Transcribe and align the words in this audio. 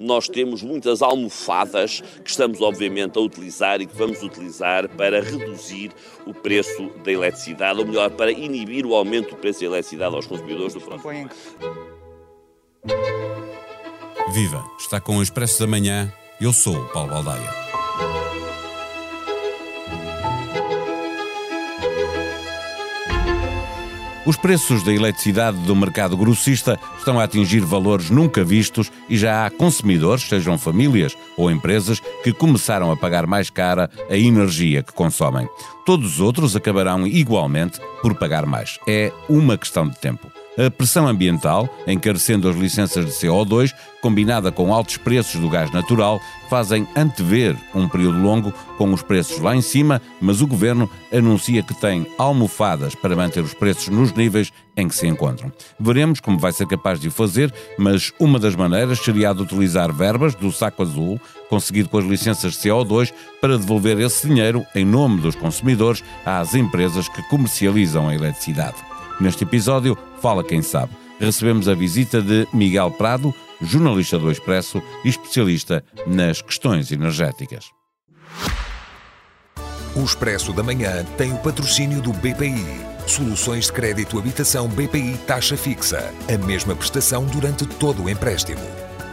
nós 0.00 0.26
temos 0.26 0.62
muitas 0.62 1.02
almofadas 1.02 2.00
que 2.24 2.30
estamos, 2.30 2.60
obviamente, 2.62 3.18
a 3.18 3.20
utilizar 3.20 3.80
e 3.82 3.86
que 3.86 3.94
vamos 3.94 4.22
utilizar 4.22 4.88
para 4.88 5.20
reduzir 5.20 5.92
o 6.26 6.32
preço 6.32 6.90
da 7.04 7.12
eletricidade, 7.12 7.78
ou 7.78 7.86
melhor, 7.86 8.10
para 8.10 8.32
inibir 8.32 8.86
o 8.86 8.94
aumento 8.94 9.30
do 9.30 9.36
preço 9.36 9.60
da 9.60 9.66
eletricidade 9.66 10.14
aos 10.14 10.26
consumidores 10.26 10.72
do 10.72 10.80
próximo. 10.80 11.28
Viva! 14.32 14.64
Está 14.78 15.00
com 15.00 15.18
o 15.18 15.22
Expresso 15.22 15.60
da 15.60 15.66
Manhã. 15.66 16.10
Eu 16.40 16.52
sou 16.52 16.74
o 16.74 16.88
Paulo 16.88 17.10
Baldaia. 17.10 17.69
Os 24.26 24.36
preços 24.36 24.82
da 24.82 24.92
eletricidade 24.92 25.56
do 25.58 25.74
mercado 25.74 26.14
grossista 26.14 26.78
estão 26.98 27.18
a 27.18 27.24
atingir 27.24 27.60
valores 27.60 28.10
nunca 28.10 28.44
vistos 28.44 28.92
e 29.08 29.16
já 29.16 29.46
há 29.46 29.50
consumidores, 29.50 30.28
sejam 30.28 30.58
famílias 30.58 31.16
ou 31.38 31.50
empresas, 31.50 32.00
que 32.22 32.32
começaram 32.32 32.90
a 32.92 32.96
pagar 32.96 33.26
mais 33.26 33.48
cara 33.48 33.90
a 34.10 34.16
energia 34.16 34.82
que 34.82 34.92
consomem. 34.92 35.48
Todos 35.86 36.14
os 36.14 36.20
outros 36.20 36.54
acabarão 36.54 37.06
igualmente 37.06 37.80
por 38.02 38.14
pagar 38.14 38.44
mais. 38.44 38.78
É 38.86 39.10
uma 39.26 39.56
questão 39.56 39.88
de 39.88 39.98
tempo. 39.98 40.30
A 40.58 40.68
pressão 40.68 41.06
ambiental, 41.06 41.68
encarecendo 41.86 42.48
as 42.48 42.56
licenças 42.56 43.06
de 43.06 43.12
CO2, 43.12 43.72
combinada 44.02 44.50
com 44.50 44.74
altos 44.74 44.96
preços 44.96 45.40
do 45.40 45.48
gás 45.48 45.70
natural, 45.70 46.20
fazem 46.48 46.88
antever 46.96 47.56
um 47.72 47.88
período 47.88 48.18
longo 48.18 48.52
com 48.76 48.92
os 48.92 49.00
preços 49.00 49.38
lá 49.38 49.54
em 49.54 49.62
cima, 49.62 50.02
mas 50.20 50.40
o 50.40 50.48
governo 50.48 50.90
anuncia 51.12 51.62
que 51.62 51.72
tem 51.74 52.04
almofadas 52.18 52.96
para 52.96 53.14
manter 53.14 53.44
os 53.44 53.54
preços 53.54 53.88
nos 53.88 54.12
níveis 54.12 54.52
em 54.76 54.88
que 54.88 54.94
se 54.94 55.06
encontram. 55.06 55.52
Veremos 55.78 56.18
como 56.18 56.38
vai 56.38 56.52
ser 56.52 56.66
capaz 56.66 56.98
de 56.98 57.08
o 57.08 57.12
fazer, 57.12 57.54
mas 57.78 58.12
uma 58.18 58.38
das 58.38 58.56
maneiras 58.56 58.98
seria 58.98 59.30
a 59.30 59.32
de 59.32 59.42
utilizar 59.42 59.92
verbas 59.92 60.34
do 60.34 60.50
saco 60.50 60.82
azul, 60.82 61.20
conseguido 61.48 61.88
com 61.88 61.98
as 61.98 62.04
licenças 62.04 62.54
de 62.54 62.58
CO2, 62.58 63.12
para 63.40 63.56
devolver 63.56 64.00
esse 64.00 64.26
dinheiro 64.26 64.66
em 64.74 64.84
nome 64.84 65.20
dos 65.20 65.36
consumidores 65.36 66.02
às 66.26 66.56
empresas 66.56 67.08
que 67.08 67.22
comercializam 67.28 68.08
a 68.08 68.14
eletricidade. 68.14 68.90
Neste 69.20 69.44
episódio, 69.44 69.98
Fala 70.22 70.42
Quem 70.42 70.62
Sabe. 70.62 70.96
Recebemos 71.20 71.68
a 71.68 71.74
visita 71.74 72.22
de 72.22 72.48
Miguel 72.54 72.90
Prado, 72.90 73.34
jornalista 73.60 74.18
do 74.18 74.30
Expresso 74.30 74.82
e 75.04 75.10
especialista 75.10 75.84
nas 76.06 76.40
questões 76.40 76.90
energéticas. 76.90 77.66
O 79.94 80.02
Expresso 80.02 80.54
da 80.54 80.62
Manhã 80.62 81.04
tem 81.18 81.34
o 81.34 81.38
patrocínio 81.38 82.00
do 82.00 82.14
BPI. 82.14 82.64
Soluções 83.06 83.66
de 83.66 83.72
crédito 83.72 84.18
habitação 84.18 84.66
BPI 84.68 85.18
taxa 85.26 85.56
fixa. 85.56 86.14
A 86.32 86.46
mesma 86.46 86.74
prestação 86.74 87.26
durante 87.26 87.66
todo 87.66 88.04
o 88.04 88.08
empréstimo. 88.08 88.62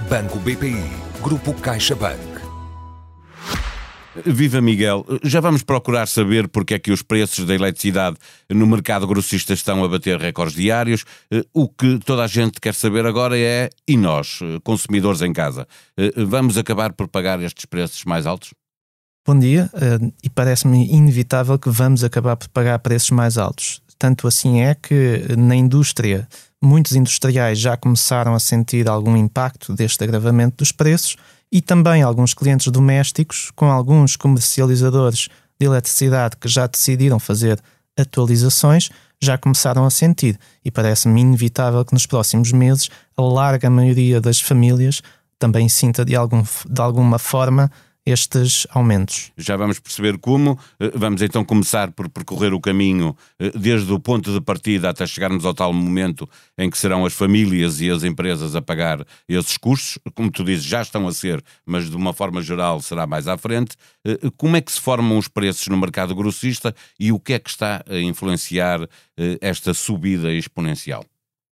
Banco 0.10 0.40
BPI. 0.40 0.90
Grupo 1.22 1.54
CaixaBank. 1.56 2.37
Viva 4.26 4.62
Miguel, 4.62 5.06
já 5.24 5.40
vamos 5.40 5.64
procurar 5.64 6.08
saber 6.08 6.48
porque 6.48 6.74
é 6.74 6.80
que 6.80 6.92
os 6.92 7.02
preços 7.02 7.46
da 7.46 7.54
eletricidade 7.54 8.18
no 8.50 8.66
mercado 8.66 9.06
grossista 9.08 9.54
estão 9.54 9.84
a 9.84 9.88
bater 9.88 10.20
recordes 10.20 10.56
diários. 10.56 11.06
O 11.54 11.68
que 11.68 12.00
toda 12.00 12.24
a 12.24 12.28
gente 12.28 12.60
quer 12.60 12.74
saber 12.74 13.06
agora 13.06 13.38
é, 13.38 13.70
e 13.88 13.98
nós, 13.98 14.40
consumidores 14.64 15.22
em 15.22 15.34
casa, 15.34 15.68
vamos 16.16 16.58
acabar 16.58 16.94
por 16.94 17.08
pagar 17.08 17.42
estes 17.42 17.66
preços 17.66 18.04
mais 18.06 18.26
altos? 18.26 18.54
Bom 19.26 19.38
dia, 19.38 19.70
e 20.24 20.30
parece-me 20.30 20.88
inevitável 20.90 21.60
que 21.60 21.70
vamos 21.70 22.04
acabar 22.04 22.38
por 22.38 22.48
pagar 22.50 22.80
preços 22.80 23.12
mais 23.12 23.38
altos. 23.38 23.82
Tanto 24.00 24.28
assim 24.28 24.62
é 24.62 24.76
que 24.76 25.24
na 25.38 25.56
indústria, 25.56 26.28
muitos 26.62 26.94
industriais 26.94 27.60
já 27.60 27.76
começaram 27.76 28.34
a 28.34 28.40
sentir 28.40 28.88
algum 28.88 29.18
impacto 29.18 29.74
deste 29.74 30.04
agravamento 30.04 30.58
dos 30.58 30.72
preços 30.72 31.18
e 31.52 31.62
também 31.62 32.02
alguns 32.02 32.34
clientes 32.34 32.72
domésticos, 32.72 33.52
com 33.56 33.66
alguns 33.66 34.16
comercializadores 34.16 35.30
de 35.60 35.66
eletricidade 35.66 36.38
que 36.38 36.48
já 36.48 36.68
decidiram 36.68 37.20
fazer 37.20 37.60
atualizações, 37.98 38.90
já 39.20 39.38
começaram 39.38 39.86
a 39.86 39.90
sentir. 39.90 40.38
E 40.64 40.70
parece-me 40.70 41.22
inevitável 41.22 41.84
que 41.84 41.94
nos 41.94 42.06
próximos 42.06 42.52
meses 42.52 42.90
a 43.16 43.22
larga 43.22 43.70
maioria 43.70 44.22
das 44.22 44.40
famílias 44.40 45.02
também 45.40 45.70
sinta 45.70 46.04
de, 46.04 46.16
algum, 46.16 46.44
de 46.44 46.82
alguma 46.82 47.20
forma 47.20 47.72
estes 48.08 48.66
aumentos. 48.70 49.34
Já 49.38 49.58
vamos 49.58 49.80
perceber 49.80 50.18
como. 50.18 50.58
Eh, 50.80 50.92
vamos 50.96 51.22
então 51.22 51.44
começar 51.44 51.92
por 51.92 52.08
percorrer 52.08 52.54
o 52.54 52.60
caminho 52.60 53.16
eh, 53.38 53.52
desde 53.54 53.92
o 53.92 54.00
ponto 54.00 54.32
de 54.32 54.40
partida 54.40 54.90
até 54.90 55.06
chegarmos 55.06 55.44
ao 55.44 55.54
tal 55.54 55.74
momento 55.74 56.28
em 56.58 56.70
que 56.70 56.78
serão 56.78 57.06
as 57.06 57.12
famílias 57.14 57.82
e 57.82 57.92
as 57.92 58.06
empresas 58.06 58.56
a 58.56 58.62
pagar 58.62 59.06
esses 59.28 59.58
custos. 59.58 60.00
Como 60.16 60.32
tu 60.32 60.46
dizes, 60.46 60.64
já 60.64 60.82
estão 60.82 61.06
a 61.06 61.12
ser, 61.12 61.44
mas 61.66 61.90
de 61.90 61.98
uma 61.98 62.14
forma 62.14 62.42
geral 62.42 62.82
será 62.82 63.06
mais 63.06 63.28
à 63.28 63.38
frente. 63.38 63.76
Eh, 64.06 64.32
como 64.38 64.56
é 64.56 64.62
que 64.62 64.72
se 64.72 64.80
formam 64.80 65.18
os 65.18 65.28
preços 65.28 65.68
no 65.68 65.76
mercado 65.76 66.16
grossista 66.16 66.74
e 66.98 67.12
o 67.12 67.20
que 67.20 67.34
é 67.34 67.40
que 67.40 67.50
está 67.50 67.84
a 67.90 68.00
influenciar 68.00 68.88
esta 69.42 69.74
subida 69.74 70.32
exponencial? 70.32 71.04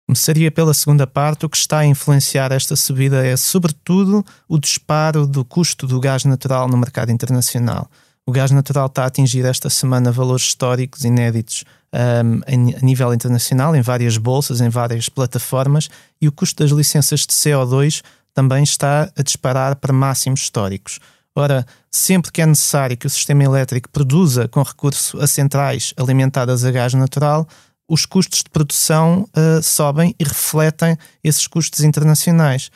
Começaria 0.07 0.51
pela 0.51 0.75
segunda 0.75 1.07
parte. 1.07 1.47
O 1.47 1.49
que 1.49 1.57
está 1.57 1.79
a 1.79 1.87
influenciar 1.87 2.53
esta 2.53 2.77
subida 2.77 3.25
é, 3.25 3.37
sobretudo, 3.37 4.25
o 4.49 4.59
disparo 4.59 5.27
do 5.27 5.45
custo 5.45 5.87
do 5.87 5.99
gás 5.99 6.25
natural 6.25 6.69
no 6.69 6.77
mercado 6.77 7.11
internacional. 7.11 7.91
O 8.27 8.33
gás 8.33 8.51
natural 8.51 8.87
está 8.87 9.05
a 9.05 9.07
atingir 9.07 9.45
esta 9.45 9.69
semana 9.69 10.11
valores 10.11 10.45
históricos 10.45 11.05
inéditos 11.05 11.65
um, 11.95 12.41
a 12.47 12.85
nível 12.85 13.13
internacional, 13.13 13.77
em 13.77 13.83
várias 13.83 14.17
bolsas, 14.17 14.61
em 14.61 14.69
várias 14.69 15.09
plataformas, 15.09 15.89
e 16.21 16.27
o 16.27 16.33
custo 16.33 16.63
das 16.63 16.73
licenças 16.73 17.21
de 17.21 17.35
CO2 17.35 18.03
também 18.33 18.63
está 18.63 19.11
a 19.17 19.23
disparar 19.23 19.77
para 19.77 19.93
máximos 19.93 20.41
históricos. 20.41 20.99
Ora, 21.37 21.67
sempre 21.91 22.31
que 22.33 22.41
é 22.41 22.47
necessário 22.47 22.97
que 22.97 23.07
o 23.07 23.11
sistema 23.11 23.45
elétrico 23.45 23.89
produza 23.91 24.49
com 24.49 24.63
recurso 24.63 25.21
a 25.21 25.27
centrais 25.27 25.93
alimentadas 25.97 26.65
a 26.65 26.71
gás 26.71 26.95
natural, 26.95 27.47
os 27.89 28.07
custos 28.07 28.43
de 28.43 28.51
produção 28.51 29.29
uh, 29.37 29.63
sobem 29.63 30.15
e 30.19 30.25
refletem 30.25 30.97
esses 31.23 31.47
custos 31.47 31.81
internacionais. 31.81 32.71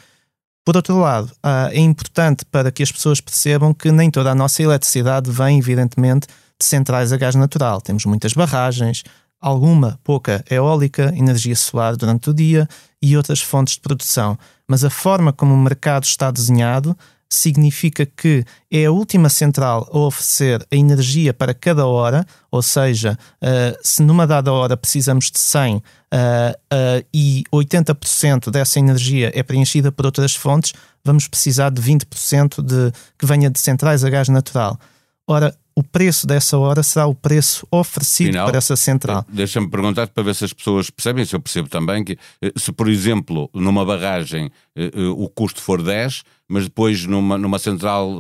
Por 0.64 0.76
outro 0.76 0.98
lado, 0.98 1.32
uh, 1.36 1.70
é 1.70 1.80
importante 1.80 2.44
para 2.44 2.70
que 2.70 2.82
as 2.82 2.92
pessoas 2.92 3.20
percebam 3.20 3.72
que 3.72 3.90
nem 3.90 4.10
toda 4.10 4.30
a 4.30 4.34
nossa 4.34 4.62
eletricidade 4.62 5.30
vem, 5.30 5.58
evidentemente, 5.58 6.26
de 6.60 6.66
centrais 6.66 7.12
a 7.12 7.16
gás 7.16 7.34
natural. 7.34 7.80
Temos 7.80 8.04
muitas 8.04 8.34
barragens, 8.34 9.02
alguma 9.40 9.98
pouca 10.04 10.44
eólica, 10.50 11.12
energia 11.16 11.56
solar 11.56 11.96
durante 11.96 12.28
o 12.28 12.34
dia 12.34 12.68
e 13.00 13.16
outras 13.16 13.40
fontes 13.40 13.74
de 13.74 13.80
produção. 13.80 14.38
Mas 14.66 14.84
a 14.84 14.90
forma 14.90 15.32
como 15.32 15.54
o 15.54 15.58
mercado 15.58 16.04
está 16.04 16.30
desenhado 16.30 16.96
significa 17.28 18.06
que 18.06 18.44
é 18.70 18.86
a 18.86 18.90
última 18.90 19.28
central 19.28 19.88
a 19.92 19.98
oferecer 19.98 20.66
a 20.72 20.76
energia 20.76 21.34
para 21.34 21.52
cada 21.52 21.86
hora, 21.86 22.26
ou 22.50 22.62
seja, 22.62 23.18
uh, 23.42 23.78
se 23.82 24.02
numa 24.02 24.26
dada 24.26 24.52
hora 24.52 24.76
precisamos 24.76 25.30
de 25.30 25.38
100 25.38 25.76
uh, 25.76 25.80
uh, 25.80 27.06
e 27.12 27.44
80% 27.52 28.50
dessa 28.50 28.78
energia 28.78 29.30
é 29.34 29.42
preenchida 29.42 29.92
por 29.92 30.06
outras 30.06 30.34
fontes, 30.34 30.72
vamos 31.04 31.28
precisar 31.28 31.70
de 31.70 31.82
20% 31.82 32.62
de, 32.62 32.92
que 33.18 33.26
venha 33.26 33.50
de 33.50 33.58
centrais 33.58 34.04
a 34.04 34.10
gás 34.10 34.28
natural. 34.28 34.78
Ora, 35.26 35.54
o 35.78 35.82
preço 35.84 36.26
dessa 36.26 36.58
hora 36.58 36.82
será 36.82 37.06
o 37.06 37.14
preço 37.14 37.64
oferecido 37.70 38.32
Final, 38.32 38.48
para 38.48 38.58
essa 38.58 38.74
central. 38.74 39.24
Deixa-me 39.28 39.70
perguntar 39.70 40.08
para 40.08 40.24
ver 40.24 40.34
se 40.34 40.44
as 40.44 40.52
pessoas 40.52 40.90
percebem, 40.90 41.24
se 41.24 41.36
eu 41.36 41.40
percebo 41.40 41.68
também, 41.68 42.02
que 42.02 42.18
eh, 42.42 42.52
se, 42.56 42.72
por 42.72 42.88
exemplo, 42.88 43.48
numa 43.54 43.84
barragem 43.84 44.50
eh, 44.74 44.90
eh, 44.92 45.06
o 45.06 45.28
custo 45.28 45.62
for 45.62 45.80
10, 45.80 46.24
mas 46.48 46.64
depois 46.64 47.06
numa, 47.06 47.38
numa 47.38 47.60
central 47.60 48.10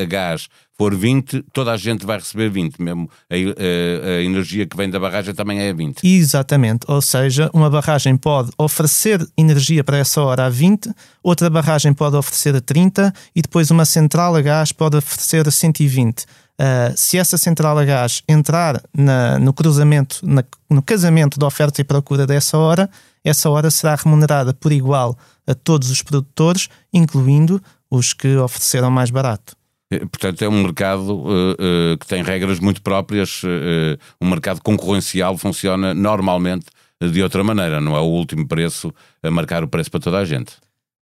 a 0.00 0.04
gás 0.06 0.48
for 0.78 0.94
20, 0.94 1.42
toda 1.52 1.72
a 1.72 1.76
gente 1.76 2.04
vai 2.04 2.18
receber 2.18 2.50
20, 2.50 2.80
mesmo 2.82 3.10
a, 3.30 3.34
a, 3.34 4.08
a, 4.18 4.22
energia 4.22 4.66
que 4.66 4.76
vem 4.76 4.90
da 4.90 5.00
barragem 5.00 5.34
também 5.34 5.58
é 5.60 5.72
20. 5.72 6.06
Exatamente, 6.06 6.84
ou 6.86 7.00
seja, 7.00 7.50
uma 7.52 7.70
barragem 7.70 8.16
pode 8.16 8.50
oferecer 8.58 9.26
energia 9.36 9.82
para 9.82 9.96
essa 9.96 10.20
hora 10.20 10.46
a 10.46 10.50
20, 10.50 10.90
outra 11.22 11.48
barragem 11.48 11.94
pode 11.94 12.16
oferecer 12.16 12.54
a 12.54 12.60
30 12.60 13.12
e 13.34 13.40
depois 13.40 13.70
uma 13.70 13.84
central 13.84 14.36
a 14.36 14.42
gás 14.42 14.70
pode 14.72 14.96
oferecer 14.96 15.48
a 15.48 15.50
120. 15.50 16.24
Uh, 16.58 16.96
se 16.96 17.18
essa 17.18 17.36
central 17.36 17.78
a 17.78 17.84
gás 17.84 18.22
entrar 18.26 18.82
na, 18.94 19.38
no 19.38 19.52
cruzamento, 19.52 20.20
na, 20.22 20.42
no 20.70 20.82
casamento 20.82 21.38
da 21.38 21.46
oferta 21.46 21.80
e 21.80 21.84
procura 21.84 22.26
dessa 22.26 22.56
hora, 22.56 22.88
essa 23.22 23.50
hora 23.50 23.70
será 23.70 23.94
remunerada 23.94 24.54
por 24.54 24.72
igual 24.72 25.18
a 25.46 25.54
todos 25.54 25.90
os 25.90 26.02
produtores, 26.02 26.68
incluindo 26.92 27.62
os 27.90 28.12
que 28.12 28.36
ofereceram 28.36 28.90
mais 28.90 29.10
barato. 29.10 29.54
Eh, 29.90 30.00
portanto, 30.00 30.42
é 30.42 30.48
um 30.48 30.62
mercado 30.62 31.14
uh, 31.14 31.52
uh, 31.52 31.98
que 31.98 32.06
tem 32.06 32.22
regras 32.22 32.58
muito 32.60 32.82
próprias. 32.82 33.42
Uh, 33.42 33.98
um 34.20 34.28
mercado 34.28 34.60
concorrencial 34.62 35.36
funciona 35.36 35.94
normalmente 35.94 36.66
de 37.00 37.22
outra 37.22 37.44
maneira, 37.44 37.80
não 37.80 37.94
é 37.94 38.00
o 38.00 38.04
último 38.04 38.48
preço 38.48 38.92
a 39.22 39.30
marcar 39.30 39.62
o 39.62 39.68
preço 39.68 39.90
para 39.90 40.00
toda 40.00 40.18
a 40.18 40.24
gente 40.24 40.54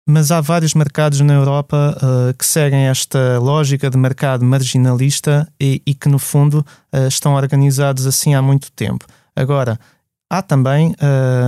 mas 0.07 0.31
há 0.33 0.41
vários 0.41 0.75
mercados 0.75 1.21
na 1.21 1.35
Europa 1.35 1.97
uh, 1.97 2.35
que 2.37 2.45
seguem 2.45 2.89
esta 2.89 3.39
lógica 3.39 3.89
de 3.89 3.97
mercado 3.97 4.45
marginalista 4.45 5.49
e, 5.61 5.81
e 5.87 5.95
que, 5.95 6.09
no 6.09 6.19
fundo, 6.19 6.67
uh, 6.93 7.07
estão 7.07 7.35
organizados 7.35 8.07
assim 8.07 8.35
há 8.35 8.43
muito 8.43 8.71
tempo. 8.73 9.07
Agora, 9.35 9.79
Há 10.33 10.41
também 10.41 10.95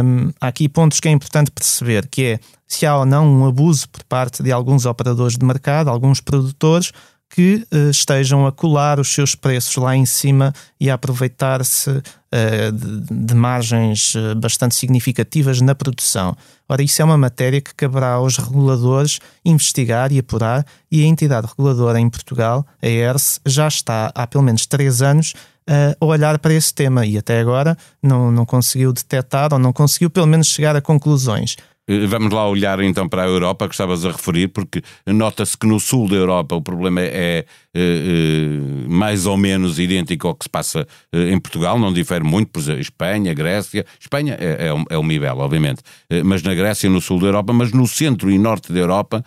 hum, 0.05 0.31
há 0.39 0.49
aqui 0.49 0.69
pontos 0.69 1.01
que 1.01 1.09
é 1.09 1.11
importante 1.11 1.51
perceber, 1.51 2.07
que 2.07 2.23
é 2.23 2.39
se 2.69 2.85
há 2.85 2.99
ou 2.99 3.07
não 3.07 3.27
um 3.27 3.47
abuso 3.47 3.89
por 3.89 4.05
parte 4.05 4.43
de 4.43 4.53
alguns 4.53 4.85
operadores 4.85 5.39
de 5.39 5.47
mercado, 5.47 5.89
alguns 5.89 6.21
produtores, 6.21 6.93
que 7.35 7.67
uh, 7.73 7.91
estejam 7.91 8.47
a 8.47 8.53
colar 8.53 9.01
os 9.01 9.13
seus 9.13 9.35
preços 9.35 9.75
lá 9.75 9.97
em 9.97 10.07
cima 10.07 10.55
e 10.79 10.89
a 10.89 10.95
aproveitar-se 10.95 11.91
uh, 11.91 12.73
de, 12.73 13.27
de, 13.27 13.35
margens 13.35 14.15
uh, 14.15 14.37
bastante 14.37 14.77
significativas 14.77 15.61
na 15.61 15.75
produção. 15.75 16.37
Ora, 16.69 16.81
isso 16.81 17.03
é 17.03 17.05
uma 17.05 17.19
matéria 17.19 17.61
que 17.61 17.75
caberá 17.75 18.13
aos 18.13 18.37
reguladores 18.37 19.19
investigar 19.45 20.13
e 20.13 20.21
apurar, 20.21 20.65
e 20.89 21.03
a 21.03 21.07
entidade 21.07 21.49
reguladora 21.49 21.99
em 21.99 22.09
Portugal, 22.09 22.65
a 22.81 22.87
ERS, 22.87 23.41
já 23.45 23.67
está 23.67 24.13
há 24.15 24.29
pelo 24.29 24.45
menos 24.45 24.65
três 24.65 25.03
anos 25.03 25.35
a 25.67 26.05
olhar 26.05 26.39
para 26.39 26.53
esse 26.53 26.73
tema 26.75 27.07
e 27.07 27.17
até 27.17 27.41
agora 27.41 27.77
não, 28.03 28.31
não 28.31 28.45
conseguiu 28.45 28.93
detectar 28.93 29.51
ou 29.51 29.59
não 29.59 29.73
conseguiu 29.73 30.11
pelo 30.11 30.27
menos 30.27 30.49
chegar 30.49 30.77
a 30.77 30.81
conclusões. 30.81 31.57
Eh, 31.87 32.07
vamos 32.07 32.33
lá 32.33 32.49
olhar 32.49 32.81
então 32.81 33.09
para 33.09 33.25
a 33.25 33.27
Europa 33.27 33.69
que 33.69 33.75
estavas 33.75 34.05
a 34.05 34.11
referir, 34.11 34.49
porque 34.49 34.83
nota-se 35.07 35.57
que 35.57 35.67
no 35.67 35.79
sul 35.79 36.09
da 36.09 36.17
Europa 36.17 36.55
o 36.55 36.63
problema 36.63 37.03
é, 37.03 37.07
é, 37.07 37.45
é, 37.75 38.89
mais 38.89 39.27
ou 39.27 39.37
menos 39.37 39.79
idêntico 39.79 40.29
ao 40.29 40.35
que 40.35 40.45
se 40.45 40.49
passa 40.49 40.87
em 41.13 41.39
Portugal, 41.39 41.79
não 41.79 41.93
difere 41.93 42.25
muito, 42.25 42.49
por 42.49 42.61
exemplo, 42.61 42.81
Espanha, 42.81 43.35
Grécia. 43.35 43.85
Espanha 44.01 44.37
é, 44.41 44.69
é, 44.69 44.95
é 44.95 44.99
o 44.99 45.03
nível, 45.03 45.39
obviamente, 45.39 45.83
mas 46.25 46.43
na 46.43 46.55
Grécia, 46.55 46.89
no 46.89 47.01
sul 47.01 47.21
da 47.21 47.27
Europa, 47.27 47.53
mas 47.53 47.73
no 47.73 47.87
centro 47.87 48.31
e 48.31 48.39
norte 48.39 48.73
da 48.73 48.79
Europa, 48.79 49.25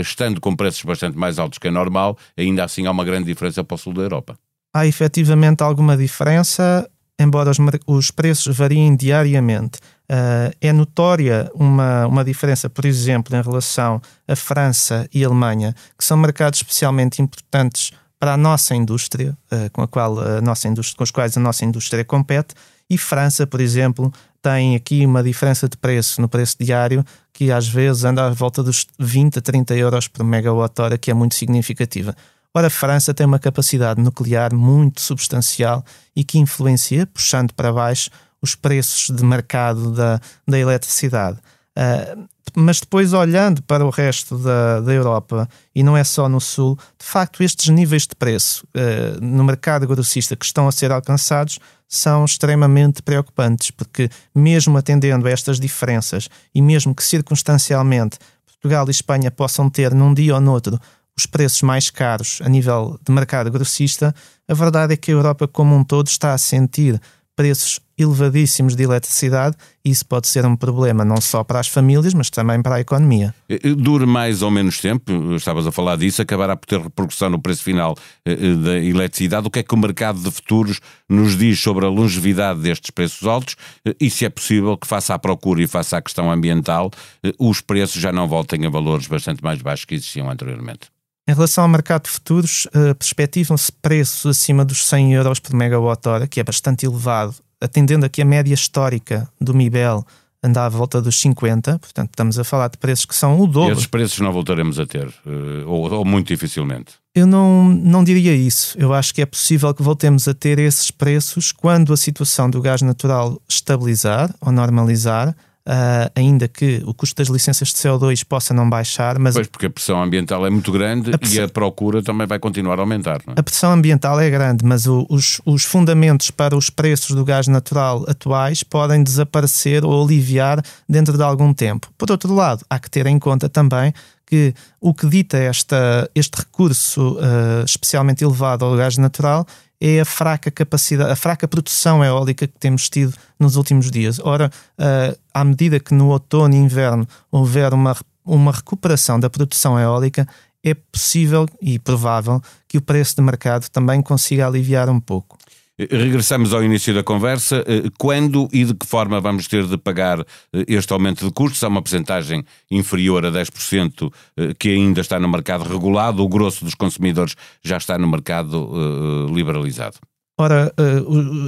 estando 0.00 0.40
com 0.40 0.54
preços 0.54 0.82
bastante 0.82 1.16
mais 1.16 1.38
altos 1.38 1.58
que 1.58 1.68
é 1.68 1.70
normal, 1.70 2.16
ainda 2.36 2.64
assim 2.64 2.86
há 2.86 2.90
uma 2.90 3.04
grande 3.04 3.26
diferença 3.26 3.62
para 3.62 3.74
o 3.74 3.78
sul 3.78 3.92
da 3.92 4.02
Europa. 4.02 4.38
Há 4.74 4.86
efetivamente 4.86 5.62
alguma 5.62 5.96
diferença, 5.96 6.88
embora 7.18 7.50
os, 7.50 7.58
os 7.86 8.10
preços 8.10 8.56
variem 8.56 8.96
diariamente. 8.96 9.78
Uh, 10.10 10.54
é 10.60 10.72
notória 10.72 11.50
uma, 11.54 12.06
uma 12.06 12.24
diferença, 12.24 12.70
por 12.70 12.84
exemplo, 12.84 13.36
em 13.36 13.42
relação 13.42 14.00
à 14.28 14.36
França 14.36 15.08
e 15.12 15.24
Alemanha, 15.24 15.74
que 15.98 16.04
são 16.04 16.16
mercados 16.16 16.60
especialmente 16.60 17.20
importantes 17.20 17.90
para 18.18 18.34
a 18.34 18.36
nossa 18.36 18.74
indústria, 18.74 19.36
uh, 19.52 19.70
com, 19.72 19.82
a 19.82 19.88
qual 19.88 20.18
a 20.20 20.40
nossa 20.40 20.68
indústria, 20.68 20.96
com 20.96 21.04
os 21.04 21.10
quais 21.10 21.36
a 21.36 21.40
nossa 21.40 21.64
indústria 21.64 22.04
compete, 22.04 22.54
e 22.88 22.96
França, 22.96 23.46
por 23.46 23.60
exemplo, 23.60 24.12
tem 24.40 24.76
aqui 24.76 25.04
uma 25.04 25.24
diferença 25.24 25.68
de 25.68 25.76
preço 25.76 26.20
no 26.20 26.28
preço 26.28 26.56
diário 26.60 27.04
que 27.32 27.50
às 27.50 27.68
vezes 27.68 28.04
anda 28.04 28.26
à 28.26 28.30
volta 28.30 28.62
dos 28.62 28.86
20 28.98 29.40
a 29.40 29.42
30 29.42 29.74
euros 29.74 30.06
por 30.06 30.24
megawatt-hora, 30.24 30.96
que 30.96 31.10
é 31.10 31.14
muito 31.14 31.34
significativa. 31.34 32.14
Ora, 32.54 32.68
a 32.68 32.70
França 32.70 33.12
tem 33.12 33.26
uma 33.26 33.38
capacidade 33.38 34.00
nuclear 34.00 34.54
muito 34.54 35.02
substancial 35.02 35.84
e 36.14 36.24
que 36.24 36.38
influencia, 36.38 37.06
puxando 37.06 37.52
para 37.52 37.70
baixo, 37.70 38.08
os 38.46 38.54
preços 38.54 39.14
de 39.14 39.24
mercado 39.24 39.90
da, 39.92 40.20
da 40.46 40.58
eletricidade. 40.58 41.38
Uh, 41.76 42.26
mas 42.54 42.80
depois, 42.80 43.12
olhando 43.12 43.62
para 43.62 43.84
o 43.84 43.90
resto 43.90 44.38
da, 44.38 44.80
da 44.80 44.92
Europa, 44.92 45.46
e 45.74 45.82
não 45.82 45.94
é 45.94 46.02
só 46.02 46.26
no 46.26 46.40
Sul, 46.40 46.78
de 46.98 47.04
facto, 47.04 47.42
estes 47.42 47.68
níveis 47.68 48.06
de 48.06 48.14
preço 48.14 48.66
uh, 48.74 49.20
no 49.22 49.44
mercado 49.44 49.86
grossista 49.86 50.34
que 50.34 50.46
estão 50.46 50.66
a 50.66 50.72
ser 50.72 50.90
alcançados 50.90 51.58
são 51.86 52.24
extremamente 52.24 53.02
preocupantes, 53.02 53.70
porque, 53.70 54.08
mesmo 54.34 54.78
atendendo 54.78 55.28
a 55.28 55.30
estas 55.30 55.60
diferenças 55.60 56.28
e 56.54 56.62
mesmo 56.62 56.94
que 56.94 57.04
circunstancialmente 57.04 58.18
Portugal 58.46 58.86
e 58.88 58.90
Espanha 58.90 59.30
possam 59.30 59.68
ter 59.68 59.92
num 59.92 60.14
dia 60.14 60.34
ou 60.34 60.40
noutro 60.40 60.80
os 61.16 61.26
preços 61.26 61.62
mais 61.62 61.90
caros 61.90 62.40
a 62.42 62.48
nível 62.48 62.98
de 63.02 63.12
mercado 63.12 63.50
grossista, 63.50 64.14
a 64.48 64.54
verdade 64.54 64.94
é 64.94 64.96
que 64.96 65.10
a 65.10 65.14
Europa 65.14 65.48
como 65.48 65.74
um 65.74 65.82
todo 65.82 66.08
está 66.08 66.34
a 66.34 66.38
sentir 66.38 67.00
preços 67.36 67.78
elevadíssimos 67.98 68.74
de 68.74 68.82
eletricidade 68.82 69.56
isso 69.84 70.04
pode 70.04 70.26
ser 70.26 70.44
um 70.44 70.56
problema 70.56 71.04
não 71.04 71.20
só 71.20 71.44
para 71.44 71.60
as 71.60 71.68
famílias, 71.68 72.12
mas 72.12 72.28
também 72.28 72.60
para 72.60 72.76
a 72.76 72.80
economia. 72.80 73.32
Eh, 73.48 73.60
eh, 73.62 73.74
dure 73.74 74.04
mais 74.04 74.42
ou 74.42 74.50
menos 74.50 74.80
tempo, 74.80 75.36
estavas 75.36 75.64
a 75.64 75.70
falar 75.70 75.96
disso, 75.96 76.20
acabará 76.20 76.56
por 76.56 76.66
ter 76.66 76.80
repercussão 76.80 77.30
no 77.30 77.40
preço 77.40 77.62
final 77.62 77.94
eh, 78.24 78.34
da 78.54 78.78
eletricidade. 78.78 79.46
O 79.46 79.50
que 79.50 79.60
é 79.60 79.62
que 79.62 79.74
o 79.74 79.78
mercado 79.78 80.18
de 80.18 80.30
futuros 80.30 80.80
nos 81.08 81.36
diz 81.36 81.60
sobre 81.60 81.86
a 81.86 81.88
longevidade 81.88 82.60
destes 82.60 82.90
preços 82.90 83.26
altos 83.28 83.54
e 84.00 84.10
se 84.10 84.24
é 84.24 84.28
possível 84.28 84.76
que, 84.76 84.86
faça 84.86 85.14
à 85.14 85.18
procura 85.18 85.62
e 85.62 85.68
faça 85.68 85.98
à 85.98 86.02
questão 86.02 86.30
ambiental, 86.32 86.90
os 87.38 87.60
preços 87.60 88.00
já 88.00 88.10
não 88.10 88.26
voltem 88.26 88.66
a 88.66 88.70
valores 88.70 89.06
bastante 89.06 89.42
mais 89.42 89.62
baixos 89.62 89.84
que 89.84 89.94
existiam 89.94 90.28
anteriormente? 90.28 90.95
Em 91.28 91.34
relação 91.34 91.64
ao 91.64 91.68
mercado 91.68 92.04
de 92.04 92.10
futuros, 92.10 92.66
uh, 92.66 92.94
perspectivam-se 92.94 93.72
preços 93.72 94.26
acima 94.26 94.64
dos 94.64 94.86
100 94.86 95.14
euros 95.14 95.40
por 95.40 95.54
megawatt-hora, 95.54 96.28
que 96.28 96.38
é 96.38 96.44
bastante 96.44 96.86
elevado, 96.86 97.34
atendendo 97.60 98.06
aqui 98.06 98.22
a 98.22 98.24
média 98.24 98.54
histórica 98.54 99.28
do 99.40 99.52
MIBEL 99.52 100.06
anda 100.46 100.64
à 100.64 100.68
volta 100.68 101.02
dos 101.02 101.18
50, 101.20 101.78
portanto 101.78 102.10
estamos 102.10 102.38
a 102.38 102.44
falar 102.44 102.68
de 102.68 102.78
preços 102.78 103.04
que 103.04 103.14
são 103.14 103.40
o 103.40 103.46
dobro. 103.46 103.72
Esses 103.72 103.86
preços 103.86 104.20
não 104.20 104.32
voltaremos 104.32 104.78
a 104.78 104.86
ter, 104.86 105.08
uh, 105.08 105.66
ou, 105.66 105.92
ou, 105.92 106.04
muito 106.04 106.28
dificilmente? 106.28 106.94
Eu 107.14 107.26
não, 107.26 107.64
não 107.64 108.04
diria 108.04 108.34
isso. 108.34 108.76
Eu 108.78 108.94
acho 108.94 109.12
que 109.12 109.22
é 109.22 109.26
possível 109.26 109.72
que 109.74 109.82
voltemos 109.82 110.28
a 110.28 110.34
ter 110.34 110.58
esses 110.58 110.90
preços 110.90 111.50
quando 111.50 111.92
a 111.92 111.96
situação 111.96 112.48
do 112.48 112.60
gás 112.60 112.82
natural 112.82 113.40
estabilizar 113.48 114.32
ou 114.40 114.52
normalizar, 114.52 115.34
Uh, 115.66 116.08
ainda 116.14 116.46
que 116.46 116.80
o 116.86 116.94
custo 116.94 117.16
das 117.16 117.26
licenças 117.26 117.68
de 117.68 117.74
CO2 117.74 118.24
possa 118.24 118.54
não 118.54 118.70
baixar, 118.70 119.18
mas. 119.18 119.34
Pois, 119.34 119.48
porque 119.48 119.66
a 119.66 119.70
pressão 119.70 120.00
ambiental 120.00 120.46
é 120.46 120.50
muito 120.50 120.70
grande 120.70 121.12
a 121.12 121.18
pressão... 121.18 121.42
e 121.42 121.44
a 121.44 121.48
procura 121.48 122.00
também 122.04 122.24
vai 122.24 122.38
continuar 122.38 122.78
a 122.78 122.82
aumentar. 122.82 123.20
É? 123.26 123.32
A 123.40 123.42
pressão 123.42 123.72
ambiental 123.72 124.20
é 124.20 124.30
grande, 124.30 124.64
mas 124.64 124.86
o, 124.86 125.04
os, 125.10 125.40
os 125.44 125.64
fundamentos 125.64 126.30
para 126.30 126.56
os 126.56 126.70
preços 126.70 127.16
do 127.16 127.24
gás 127.24 127.48
natural 127.48 128.04
atuais 128.08 128.62
podem 128.62 129.02
desaparecer 129.02 129.84
ou 129.84 130.04
aliviar 130.04 130.62
dentro 130.88 131.16
de 131.16 131.22
algum 131.24 131.52
tempo. 131.52 131.90
Por 131.98 132.12
outro 132.12 132.32
lado, 132.32 132.64
há 132.70 132.78
que 132.78 132.88
ter 132.88 133.06
em 133.06 133.18
conta 133.18 133.48
também 133.48 133.92
que 134.26 134.54
o 134.80 134.92
que 134.92 135.08
dita 135.08 135.38
esta, 135.38 136.10
este 136.14 136.36
recurso 136.36 137.14
uh, 137.14 137.64
especialmente 137.64 138.24
elevado 138.24 138.64
ao 138.64 138.76
gás 138.76 138.96
natural 138.98 139.46
é 139.80 140.00
a 140.00 140.04
fraca 140.04 140.50
capacidade, 140.50 141.10
a 141.10 141.16
fraca 141.16 141.46
produção 141.46 142.04
eólica 142.04 142.46
que 142.46 142.58
temos 142.58 142.88
tido 142.88 143.14
nos 143.38 143.56
últimos 143.56 143.90
dias. 143.90 144.18
Ora, 144.18 144.50
uh, 144.78 145.18
à 145.32 145.44
medida 145.44 145.78
que 145.78 145.92
no 145.94 146.08
outono 146.08 146.54
e 146.54 146.58
inverno 146.58 147.06
houver 147.30 147.74
uma, 147.74 147.96
uma 148.24 148.52
recuperação 148.52 149.20
da 149.20 149.28
produção 149.28 149.78
eólica, 149.78 150.26
é 150.64 150.74
possível 150.74 151.46
e 151.60 151.78
provável 151.78 152.42
que 152.66 152.78
o 152.78 152.82
preço 152.82 153.16
de 153.16 153.22
mercado 153.22 153.68
também 153.68 154.02
consiga 154.02 154.46
aliviar 154.46 154.88
um 154.88 154.98
pouco. 154.98 155.38
Regressamos 155.78 156.54
ao 156.54 156.64
início 156.64 156.94
da 156.94 157.02
conversa. 157.02 157.62
Eh, 157.66 157.90
quando 157.98 158.48
e 158.50 158.64
de 158.64 158.72
que 158.72 158.86
forma 158.86 159.20
vamos 159.20 159.46
ter 159.46 159.66
de 159.66 159.76
pagar 159.76 160.20
eh, 160.20 160.64
este 160.68 160.90
aumento 160.90 161.26
de 161.26 161.30
custos? 161.30 161.62
Há 161.62 161.68
uma 161.68 161.82
percentagem 161.82 162.42
inferior 162.70 163.26
a 163.26 163.30
10% 163.30 164.10
eh, 164.38 164.54
que 164.58 164.70
ainda 164.70 165.02
está 165.02 165.20
no 165.20 165.28
mercado 165.28 165.64
regulado, 165.64 166.22
o 166.22 166.28
grosso 166.28 166.64
dos 166.64 166.74
consumidores 166.74 167.34
já 167.62 167.76
está 167.76 167.98
no 167.98 168.08
mercado 168.08 169.26
liberalizado. 169.32 169.96
Ora, 170.38 170.72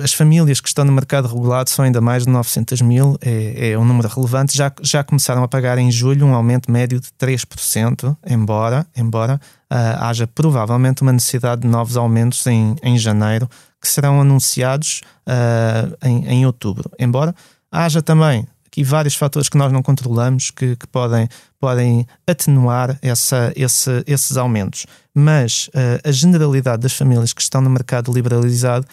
as 0.02 0.14
famílias 0.14 0.60
que 0.60 0.68
estão 0.68 0.82
no 0.82 0.92
mercado 0.92 1.28
regulado 1.28 1.68
são 1.68 1.84
ainda 1.84 2.00
mais 2.00 2.24
de 2.24 2.30
900 2.30 2.80
mil, 2.80 3.18
é, 3.20 3.70
é 3.70 3.78
um 3.78 3.84
número 3.84 4.08
relevante. 4.08 4.56
Já, 4.56 4.72
já 4.82 5.04
começaram 5.04 5.42
a 5.42 5.48
pagar 5.48 5.76
em 5.76 5.90
julho 5.90 6.26
um 6.26 6.34
aumento 6.34 6.70
médio 6.70 6.98
de 6.98 7.08
3%, 7.20 8.16
embora, 8.26 8.86
embora 8.96 9.38
uh, 9.72 10.02
haja 10.02 10.26
provavelmente 10.26 11.02
uma 11.02 11.12
necessidade 11.12 11.62
de 11.62 11.68
novos 11.68 11.96
aumentos 11.96 12.46
em, 12.46 12.76
em 12.82 12.98
janeiro, 12.98 13.48
que 13.80 13.88
serão 13.88 14.20
anunciados 14.20 15.02
uh, 15.26 15.96
em, 16.06 16.26
em 16.26 16.46
outubro. 16.46 16.90
Embora 16.98 17.34
haja 17.70 18.02
também 18.02 18.46
aqui 18.78 18.84
vários 18.84 19.14
fatores 19.14 19.48
que 19.48 19.56
nós 19.56 19.72
não 19.72 19.82
controlamos 19.82 20.50
que, 20.50 20.76
que 20.76 20.86
podem, 20.86 21.28
podem 21.58 22.06
atenuar 22.26 22.98
essa, 23.02 23.52
esse, 23.56 24.04
esses 24.06 24.36
aumentos. 24.36 24.86
Mas 25.14 25.68
uh, 25.68 26.08
a 26.08 26.12
generalidade 26.12 26.82
das 26.82 26.92
famílias 26.92 27.32
que 27.32 27.42
estão 27.42 27.60
no 27.60 27.70
mercado 27.70 28.12
liberalizado, 28.12 28.86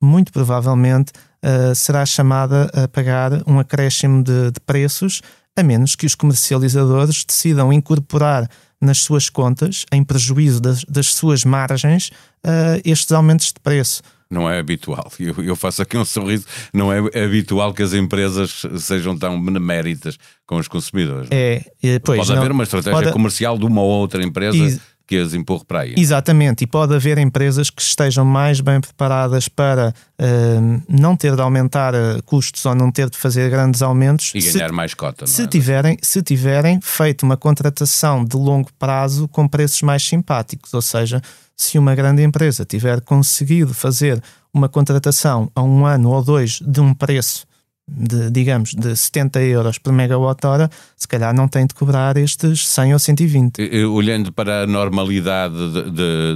muito 0.00 0.32
provavelmente, 0.32 1.12
uh, 1.44 1.74
será 1.74 2.06
chamada 2.06 2.70
a 2.72 2.86
pagar 2.86 3.42
um 3.46 3.58
acréscimo 3.58 4.22
de, 4.22 4.52
de 4.52 4.60
preços, 4.60 5.20
a 5.56 5.62
menos 5.62 5.94
que 5.96 6.06
os 6.06 6.14
comercializadores 6.14 7.24
decidam 7.24 7.72
incorporar 7.72 8.48
nas 8.82 8.98
suas 8.98 9.30
contas, 9.30 9.86
em 9.92 10.02
prejuízo 10.02 10.60
das, 10.60 10.84
das 10.84 11.14
suas 11.14 11.44
margens, 11.44 12.10
uh, 12.44 12.80
estes 12.84 13.12
aumentos 13.12 13.46
de 13.46 13.60
preço 13.62 14.02
não 14.32 14.48
é 14.48 14.58
habitual. 14.58 15.12
Eu, 15.20 15.44
eu, 15.44 15.54
faço 15.54 15.82
aqui 15.82 15.94
um 15.98 16.06
sorriso. 16.06 16.46
Não 16.72 16.90
é 16.90 16.98
habitual 17.22 17.74
que 17.74 17.82
as 17.82 17.92
empresas 17.92 18.62
sejam 18.78 19.14
tão 19.16 19.38
beneméritas 19.38 20.16
com 20.46 20.56
os 20.56 20.66
consumidores. 20.66 21.28
É, 21.30 21.62
pois, 22.02 22.20
pode 22.20 22.30
não, 22.30 22.38
haver 22.38 22.50
uma 22.50 22.62
estratégia 22.62 22.98
pode... 22.98 23.12
comercial 23.12 23.58
de 23.58 23.66
uma 23.66 23.82
ou 23.82 23.90
outra 23.90 24.22
empresa. 24.22 24.56
E, 24.56 24.80
que 25.12 25.18
as 25.18 25.34
empurre 25.34 25.64
para 25.66 25.80
aí. 25.80 25.94
Exatamente, 25.96 26.64
e 26.64 26.66
pode 26.66 26.94
haver 26.94 27.18
empresas 27.18 27.68
que 27.68 27.82
estejam 27.82 28.24
mais 28.24 28.60
bem 28.60 28.80
preparadas 28.80 29.46
para 29.46 29.92
uh, 30.18 30.82
não 30.88 31.14
ter 31.14 31.36
de 31.36 31.42
aumentar 31.42 31.94
uh, 31.94 32.22
custos 32.24 32.64
ou 32.64 32.74
não 32.74 32.90
ter 32.90 33.10
de 33.10 33.18
fazer 33.18 33.50
grandes 33.50 33.82
aumentos 33.82 34.32
e 34.34 34.40
ganhar 34.40 34.70
se, 34.70 34.74
mais 34.74 34.94
cota. 34.94 35.26
Se, 35.26 35.42
é? 35.42 35.46
tiverem, 35.46 35.98
se 36.00 36.22
tiverem 36.22 36.80
feito 36.80 37.24
uma 37.24 37.36
contratação 37.36 38.24
de 38.24 38.36
longo 38.36 38.70
prazo 38.78 39.28
com 39.28 39.46
preços 39.46 39.82
mais 39.82 40.02
simpáticos, 40.02 40.72
ou 40.72 40.82
seja, 40.82 41.20
se 41.54 41.78
uma 41.78 41.94
grande 41.94 42.22
empresa 42.22 42.64
tiver 42.64 43.02
conseguido 43.02 43.74
fazer 43.74 44.22
uma 44.52 44.68
contratação 44.68 45.50
a 45.54 45.62
um 45.62 45.84
ano 45.84 46.10
ou 46.10 46.24
dois 46.24 46.58
de 46.60 46.80
um 46.80 46.94
preço 46.94 47.46
de, 47.88 48.30
digamos, 48.30 48.70
de 48.70 48.96
70 48.96 49.42
euros 49.42 49.78
por 49.78 49.92
megawatt-hora, 49.92 50.70
se 50.96 51.06
calhar 51.06 51.34
não 51.34 51.48
tem 51.48 51.66
de 51.66 51.74
cobrar 51.74 52.16
estes 52.16 52.66
100 52.68 52.92
ou 52.92 52.98
120. 52.98 53.60
Olhando 53.86 54.32
para 54.32 54.62
a 54.62 54.66
normalidade 54.66 55.54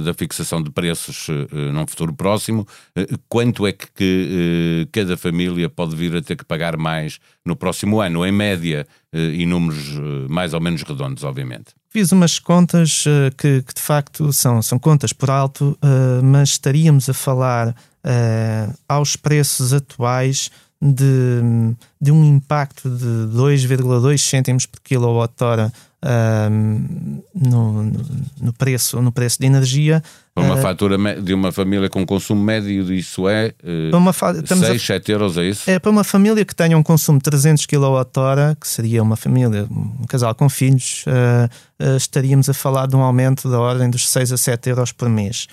da 0.03 0.13
fixação 0.13 0.61
de 0.61 0.69
preços 0.69 1.27
uh, 1.29 1.55
num 1.73 1.87
futuro 1.87 2.13
próximo, 2.13 2.67
uh, 2.97 3.19
quanto 3.29 3.65
é 3.65 3.71
que, 3.71 3.87
que 3.95 4.89
cada 4.91 5.15
família 5.15 5.69
pode 5.69 5.95
vir 5.95 6.15
a 6.15 6.21
ter 6.21 6.35
que 6.35 6.45
pagar 6.45 6.77
mais 6.77 7.19
no 7.45 7.55
próximo 7.55 8.01
ano, 8.01 8.25
em 8.25 8.31
média, 8.31 8.85
e 9.13 9.45
números 9.45 9.97
mais 10.29 10.53
ou 10.53 10.59
menos 10.59 10.83
redondos, 10.83 11.23
obviamente? 11.23 11.67
Fiz 11.89 12.11
umas 12.11 12.39
contas 12.39 13.05
que, 13.37 13.63
que, 13.63 13.73
de 13.73 13.81
facto 13.81 14.33
são, 14.33 14.61
são 14.61 14.77
contas 14.77 15.13
por 15.13 15.29
alto, 15.29 15.77
mas 16.21 16.49
estaríamos 16.49 17.09
a 17.09 17.13
falar 17.13 17.73
aos 18.87 19.15
preços 19.15 19.71
atuais 19.71 20.51
de, 20.81 21.75
de 21.99 22.11
um 22.11 22.23
impacto 22.23 22.89
de 22.89 23.05
2,2 23.35 24.17
cêntimos 24.19 24.65
por 24.65 24.79
quilowatt-hora 24.81 25.71
um, 26.51 27.21
no, 27.33 27.91
no, 28.39 28.53
preço, 28.53 29.01
no 29.01 29.11
preço 29.11 29.39
de 29.39 29.47
energia. 29.47 30.03
Para 30.35 30.43
uma 30.43 30.55
uh, 30.55 30.61
fatura 30.61 30.97
de 31.19 31.33
uma 31.33 31.51
família 31.51 31.89
com 31.89 32.05
consumo 32.05 32.43
médio, 32.43 32.93
isso 32.93 33.27
é 33.27 33.53
uh, 33.91 33.97
uma 33.97 34.13
6, 34.13 34.81
7 34.81 35.11
euros, 35.11 35.37
é 35.37 35.45
isso? 35.45 35.69
É 35.69 35.79
para 35.79 35.89
uma 35.89 36.03
família 36.03 36.45
que 36.45 36.55
tenha 36.55 36.77
um 36.77 36.83
consumo 36.83 37.17
de 37.17 37.23
300 37.23 37.65
kWh, 37.65 38.55
que 38.61 38.67
seria 38.67 39.01
uma 39.01 39.15
família, 39.15 39.67
um 39.69 40.05
casal 40.07 40.33
com 40.35 40.47
filhos, 40.47 41.03
uh, 41.07 41.83
uh, 41.83 41.97
estaríamos 41.97 42.47
a 42.47 42.53
falar 42.53 42.87
de 42.87 42.95
um 42.95 43.01
aumento 43.01 43.49
da 43.49 43.59
ordem 43.59 43.89
dos 43.89 44.07
6 44.07 44.31
a 44.31 44.37
7 44.37 44.69
euros 44.69 44.91
por 44.91 45.09
mês. 45.09 45.47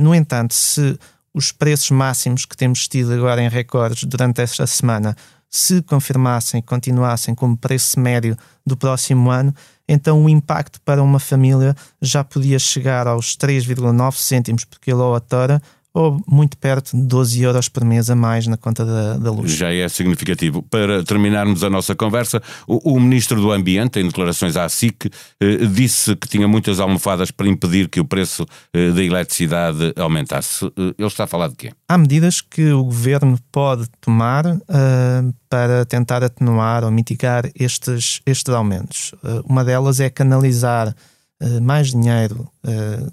No 0.00 0.14
entanto, 0.14 0.54
se 0.54 0.98
os 1.36 1.52
preços 1.52 1.90
máximos 1.90 2.46
que 2.46 2.56
temos 2.56 2.88
tido 2.88 3.12
agora 3.12 3.42
em 3.42 3.48
recordes 3.50 4.04
durante 4.04 4.40
esta 4.40 4.66
semana. 4.66 5.14
Se 5.50 5.82
confirmassem 5.82 6.60
e 6.60 6.62
continuassem 6.62 7.34
como 7.34 7.54
preço 7.54 8.00
médio 8.00 8.34
do 8.64 8.74
próximo 8.74 9.30
ano, 9.30 9.54
então 9.86 10.24
o 10.24 10.30
impacto 10.30 10.80
para 10.80 11.02
uma 11.02 11.20
família 11.20 11.76
já 12.00 12.24
podia 12.24 12.58
chegar 12.58 13.06
aos 13.06 13.36
3,9 13.36 14.16
cêntimos 14.16 14.64
por 14.64 14.80
quilowatt-hora 14.80 15.60
ou 15.96 16.22
muito 16.28 16.58
perto 16.58 16.94
de 16.94 17.02
12 17.04 17.42
euros 17.42 17.70
por 17.70 17.82
mês 17.82 18.10
a 18.10 18.14
mais 18.14 18.46
na 18.46 18.58
conta 18.58 18.84
da, 18.84 19.16
da 19.16 19.30
luz. 19.30 19.50
Já 19.52 19.72
é 19.72 19.88
significativo. 19.88 20.62
Para 20.62 21.02
terminarmos 21.02 21.64
a 21.64 21.70
nossa 21.70 21.94
conversa, 21.94 22.42
o, 22.68 22.92
o 22.96 23.00
Ministro 23.00 23.40
do 23.40 23.50
Ambiente, 23.50 23.98
em 23.98 24.06
declarações 24.06 24.58
à 24.58 24.68
SIC, 24.68 25.06
eh, 25.40 25.64
disse 25.64 26.14
que 26.14 26.28
tinha 26.28 26.46
muitas 26.46 26.80
almofadas 26.80 27.30
para 27.30 27.48
impedir 27.48 27.88
que 27.88 27.98
o 27.98 28.04
preço 28.04 28.44
eh, 28.74 28.90
da 28.90 29.02
eletricidade 29.02 29.94
aumentasse. 29.96 30.66
Eh, 30.66 30.94
ele 30.98 31.06
está 31.08 31.24
a 31.24 31.26
falar 31.26 31.48
de 31.48 31.56
quê? 31.56 31.72
Há 31.88 31.96
medidas 31.96 32.42
que 32.42 32.72
o 32.72 32.84
Governo 32.84 33.38
pode 33.50 33.88
tomar 33.98 34.44
uh, 34.44 35.34
para 35.48 35.86
tentar 35.86 36.22
atenuar 36.22 36.84
ou 36.84 36.90
mitigar 36.90 37.50
estes, 37.58 38.20
estes 38.26 38.52
aumentos. 38.52 39.12
Uh, 39.24 39.40
uma 39.48 39.64
delas 39.64 39.98
é 39.98 40.10
canalizar 40.10 40.88
uh, 40.88 41.62
mais 41.62 41.92
dinheiro 41.92 42.46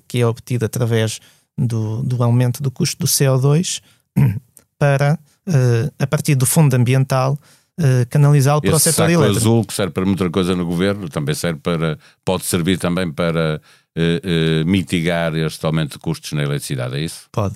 que 0.08 0.20
é 0.20 0.26
obtido 0.26 0.66
através 0.66 1.20
do, 1.58 2.04
do 2.04 2.22
aumento 2.24 2.62
do 2.62 2.72
custo 2.72 2.98
do 3.00 3.08
CO2 3.08 3.82
para, 4.78 5.20
uh, 5.48 5.94
a 6.00 6.08
partir 6.08 6.36
do 6.36 6.46
fundo 6.46 6.74
ambiental, 6.76 7.38
uh, 7.80 8.08
canalizá-lo 8.10 8.62
para 8.62 8.76
o 8.76 8.80
setor 8.80 9.10
elétrico. 9.10 9.38
azul 9.38 9.66
que 9.66 9.74
serve 9.74 9.94
para 9.94 10.06
muita 10.06 10.30
coisa 10.30 10.56
no 10.56 10.66
governo, 10.66 11.10
também 11.10 11.36
serve 11.36 11.60
para, 11.60 11.98
pode 12.26 12.46
servir 12.46 12.78
também 12.78 13.12
para 13.12 13.62
uh, 13.98 14.66
mitigar 14.70 15.36
este 15.36 15.66
aumento 15.66 15.94
de 15.94 16.00
custos 16.00 16.34
na 16.34 16.44
eletricidade, 16.44 16.98
é 16.98 17.02
isso? 17.02 17.28
Pode. 17.32 17.56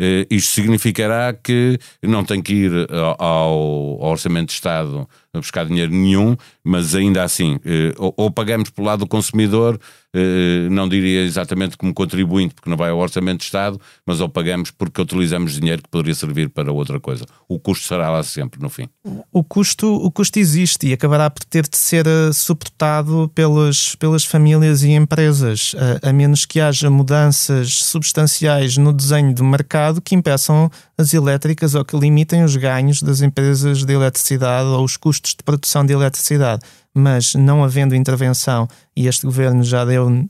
Uh, 0.00 0.26
isto 0.30 0.54
significará 0.54 1.32
que 1.32 1.78
não 2.02 2.24
tem 2.24 2.42
que 2.42 2.54
ir 2.54 2.72
ao, 2.90 3.22
ao, 3.22 4.10
Orçamento 4.10 4.48
de 4.48 4.54
Estado 4.54 5.08
a 5.34 5.38
buscar 5.38 5.64
dinheiro 5.64 5.90
nenhum, 5.90 6.36
mas 6.62 6.94
ainda 6.94 7.22
assim, 7.22 7.54
uh, 7.56 8.14
ou, 8.16 8.30
pagamos 8.30 8.68
pelo 8.68 8.86
lado 8.86 9.00
do 9.00 9.06
consumidor 9.06 9.80
eh, 10.14 10.68
não 10.70 10.86
diria 10.86 11.22
exatamente 11.22 11.74
como 11.74 11.94
contribuinte, 11.94 12.54
porque 12.54 12.68
não 12.68 12.76
vai 12.76 12.90
ao 12.90 12.98
Orçamento 12.98 13.38
de 13.38 13.44
Estado, 13.44 13.80
mas 14.06 14.20
ou 14.20 14.28
pagamos 14.28 14.70
porque 14.70 15.00
utilizamos 15.00 15.54
dinheiro 15.54 15.82
que 15.82 15.88
poderia 15.88 16.14
servir 16.14 16.50
para 16.50 16.70
outra 16.70 17.00
coisa. 17.00 17.24
O 17.48 17.58
custo 17.58 17.86
será 17.86 18.10
lá 18.10 18.22
sempre, 18.22 18.60
no 18.60 18.68
fim. 18.68 18.88
O 19.32 19.42
custo, 19.42 19.86
o 19.86 20.10
custo 20.10 20.38
existe 20.38 20.88
e 20.88 20.92
acabará 20.92 21.30
por 21.30 21.42
ter 21.44 21.66
de 21.66 21.78
ser 21.78 22.06
eh, 22.06 22.30
suportado 22.34 23.30
pelas, 23.34 23.94
pelas 23.94 24.22
famílias 24.22 24.82
e 24.82 24.90
empresas, 24.90 25.74
a, 26.02 26.10
a 26.10 26.12
menos 26.12 26.44
que 26.44 26.60
haja 26.60 26.90
mudanças 26.90 27.72
substanciais 27.76 28.76
no 28.76 28.92
desenho 28.92 29.34
do 29.34 29.42
mercado 29.42 30.02
que 30.02 30.14
impeçam 30.14 30.70
as 30.98 31.14
elétricas 31.14 31.74
ou 31.74 31.84
que 31.86 31.96
limitem 31.96 32.44
os 32.44 32.54
ganhos 32.54 33.00
das 33.00 33.22
empresas 33.22 33.82
de 33.82 33.94
eletricidade 33.94 34.68
ou 34.68 34.84
os 34.84 34.98
custos 35.22 35.34
de 35.36 35.42
produção 35.44 35.86
de 35.86 35.92
eletricidade 35.92 36.62
mas 36.94 37.34
não 37.34 37.64
havendo 37.64 37.94
intervenção, 37.94 38.68
e 38.94 39.06
este 39.06 39.24
governo 39.24 39.62
já 39.62 39.84
deu 39.84 40.28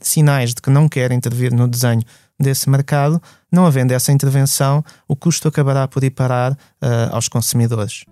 sinais 0.00 0.54
de 0.54 0.62
que 0.62 0.70
não 0.70 0.88
quer 0.88 1.12
intervir 1.12 1.52
no 1.52 1.68
desenho 1.68 2.02
desse 2.38 2.68
mercado, 2.68 3.22
não 3.50 3.66
havendo 3.66 3.92
essa 3.92 4.10
intervenção, 4.10 4.84
o 5.06 5.14
custo 5.14 5.48
acabará 5.48 5.86
por 5.86 6.02
ir 6.02 6.10
parar 6.10 6.52
uh, 6.52 6.56
aos 7.12 7.28
consumidores. 7.28 8.04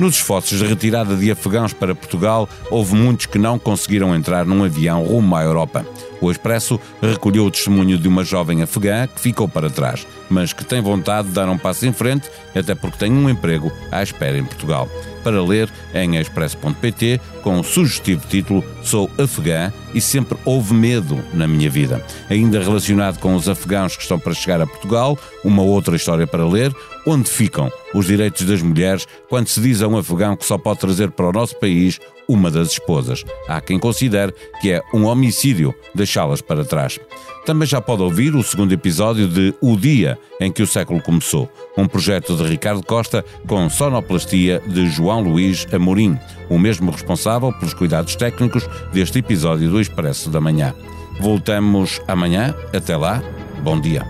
Nos 0.00 0.14
esforços 0.14 0.58
de 0.58 0.64
retirada 0.64 1.14
de 1.14 1.30
afegãos 1.30 1.74
para 1.74 1.94
Portugal, 1.94 2.48
houve 2.70 2.94
muitos 2.94 3.26
que 3.26 3.38
não 3.38 3.58
conseguiram 3.58 4.14
entrar 4.14 4.46
num 4.46 4.64
avião 4.64 5.04
rumo 5.04 5.36
à 5.36 5.42
Europa. 5.42 5.84
O 6.22 6.30
Expresso 6.30 6.80
recolheu 7.02 7.44
o 7.44 7.50
testemunho 7.50 7.98
de 7.98 8.08
uma 8.08 8.24
jovem 8.24 8.62
afegã 8.62 9.06
que 9.06 9.20
ficou 9.20 9.46
para 9.46 9.68
trás, 9.68 10.06
mas 10.30 10.54
que 10.54 10.64
tem 10.64 10.80
vontade 10.80 11.28
de 11.28 11.34
dar 11.34 11.50
um 11.50 11.58
passo 11.58 11.84
em 11.84 11.92
frente, 11.92 12.30
até 12.54 12.74
porque 12.74 12.96
tem 12.96 13.12
um 13.12 13.28
emprego 13.28 13.70
à 13.92 14.02
espera 14.02 14.38
em 14.38 14.44
Portugal. 14.44 14.88
Para 15.22 15.42
ler 15.42 15.70
em 15.92 16.16
expresso.pt 16.16 17.20
com 17.42 17.60
o 17.60 17.62
sugestivo 17.62 18.26
título 18.26 18.64
Sou 18.90 19.08
afegã 19.18 19.72
e 19.94 20.00
sempre 20.00 20.36
houve 20.44 20.74
medo 20.74 21.16
na 21.32 21.46
minha 21.46 21.70
vida. 21.70 22.04
Ainda 22.28 22.58
relacionado 22.58 23.20
com 23.20 23.36
os 23.36 23.48
afegãos 23.48 23.94
que 23.94 24.02
estão 24.02 24.18
para 24.18 24.34
chegar 24.34 24.60
a 24.60 24.66
Portugal, 24.66 25.16
uma 25.44 25.62
outra 25.62 25.94
história 25.94 26.26
para 26.26 26.44
ler, 26.44 26.74
onde 27.06 27.30
ficam 27.30 27.70
os 27.94 28.06
direitos 28.06 28.44
das 28.44 28.60
mulheres 28.60 29.06
quando 29.28 29.46
se 29.46 29.60
diz 29.60 29.80
a 29.80 29.86
um 29.86 29.96
afegão 29.96 30.36
que 30.36 30.44
só 30.44 30.58
pode 30.58 30.80
trazer 30.80 31.12
para 31.12 31.28
o 31.28 31.32
nosso 31.32 31.56
país 31.60 32.00
uma 32.30 32.48
das 32.48 32.72
esposas. 32.72 33.24
Há 33.48 33.60
quem 33.60 33.78
considere 33.78 34.32
que 34.60 34.70
é 34.70 34.82
um 34.94 35.04
homicídio 35.04 35.74
deixá-las 35.92 36.40
para 36.40 36.64
trás. 36.64 36.98
Também 37.44 37.66
já 37.66 37.80
pode 37.80 38.02
ouvir 38.02 38.36
o 38.36 38.42
segundo 38.42 38.72
episódio 38.72 39.26
de 39.26 39.52
O 39.60 39.76
Dia 39.76 40.16
em 40.40 40.52
que 40.52 40.62
o 40.62 40.66
século 40.66 41.02
começou, 41.02 41.50
um 41.76 41.88
projeto 41.88 42.36
de 42.36 42.44
Ricardo 42.44 42.84
Costa 42.84 43.24
com 43.48 43.68
sonoplastia 43.68 44.62
de 44.66 44.88
João 44.88 45.22
Luís 45.22 45.66
Amorim, 45.72 46.16
o 46.48 46.58
mesmo 46.58 46.92
responsável 46.92 47.52
pelos 47.54 47.74
cuidados 47.74 48.14
técnicos 48.14 48.68
deste 48.92 49.18
episódio 49.18 49.70
do 49.70 49.80
Expresso 49.80 50.30
da 50.30 50.40
Manhã. 50.40 50.74
Voltamos 51.20 52.00
amanhã. 52.08 52.54
Até 52.74 52.96
lá. 52.96 53.22
Bom 53.62 53.80
dia. 53.80 54.04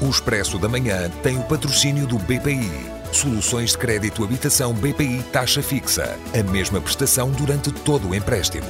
O 0.00 0.10
Expresso 0.10 0.58
da 0.58 0.68
Manhã 0.68 1.10
tem 1.22 1.38
o 1.38 1.42
patrocínio 1.42 2.06
do 2.06 2.18
BPI. 2.18 2.70
Soluções 3.10 3.70
de 3.70 3.78
crédito 3.78 4.22
habitação 4.22 4.74
BPI 4.74 5.24
taxa 5.32 5.62
fixa. 5.62 6.16
A 6.38 6.42
mesma 6.52 6.80
prestação 6.80 7.30
durante 7.30 7.72
todo 7.72 8.10
o 8.10 8.14
empréstimo. 8.14 8.68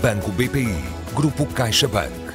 Banco 0.00 0.30
BPI. 0.30 0.82
Grupo 1.14 1.44
CaixaBank. 1.46 2.29